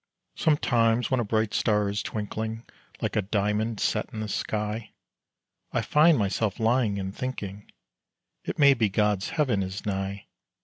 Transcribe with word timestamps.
Sometimes 0.33 1.11
when 1.11 1.19
a 1.19 1.23
bright 1.23 1.53
star 1.53 1.87
is 1.87 2.01
twinkling 2.01 2.65
Like 3.03 3.15
a 3.15 3.21
diamond 3.21 3.79
set 3.79 4.11
in 4.11 4.19
the 4.21 4.27
sky, 4.27 4.93
I 5.73 5.83
find 5.83 6.17
myself 6.17 6.59
lying 6.59 6.97
and 6.97 7.15
thinking, 7.15 7.69
It 8.43 8.57
may 8.57 8.73
be 8.73 8.89
God's 8.89 9.29
heaven 9.29 9.61
is 9.61 9.85
nigh. 9.85 10.25